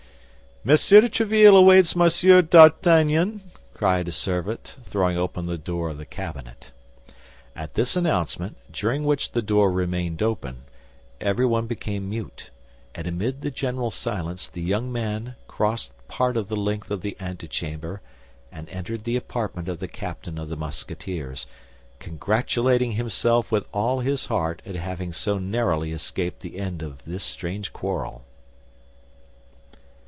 "Monsieur 0.63 1.01
de 1.01 1.09
Tréville 1.09 1.57
awaits 1.57 1.95
Monsieur 1.95 2.43
d'Artagnan," 2.43 3.41
cried 3.73 4.07
a 4.07 4.11
servant, 4.11 4.75
throwing 4.83 5.17
open 5.17 5.47
the 5.47 5.57
door 5.57 5.89
of 5.89 5.97
the 5.97 6.05
cabinet. 6.05 6.69
At 7.55 7.73
this 7.73 7.95
announcement, 7.95 8.57
during 8.71 9.03
which 9.03 9.31
the 9.31 9.41
door 9.41 9.71
remained 9.71 10.21
open, 10.21 10.65
everyone 11.19 11.65
became 11.65 12.07
mute, 12.07 12.51
and 12.93 13.07
amid 13.07 13.41
the 13.41 13.49
general 13.49 13.89
silence 13.89 14.47
the 14.47 14.61
young 14.61 14.91
man 14.91 15.33
crossed 15.47 15.93
part 16.07 16.37
of 16.37 16.47
the 16.47 16.55
length 16.55 16.91
of 16.91 17.01
the 17.01 17.17
antechamber, 17.19 17.99
and 18.51 18.69
entered 18.69 19.03
the 19.03 19.17
apartment 19.17 19.67
of 19.67 19.79
the 19.79 19.87
captain 19.87 20.37
of 20.37 20.49
the 20.49 20.55
Musketeers, 20.55 21.47
congratulating 21.97 22.91
himself 22.91 23.51
with 23.51 23.65
all 23.73 24.01
his 24.01 24.27
heart 24.27 24.61
at 24.67 24.75
having 24.75 25.11
so 25.11 25.39
narrowly 25.39 25.91
escaped 25.91 26.41
the 26.41 26.59
end 26.59 26.83
of 26.83 27.03
this 27.03 27.23
strange 27.23 27.73
quarrel. 27.73 28.23